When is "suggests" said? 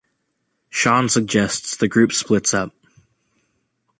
1.09-1.77